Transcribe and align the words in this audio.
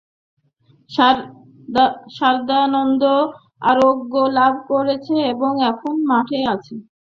সারদানন্দ 2.17 3.03
আরোগ্যলাভ 3.63 4.53
করেছে 4.69 5.15
এবং 5.33 5.51
এখন 5.71 5.93
মঠে 6.09 6.39
আছে। 6.53 6.75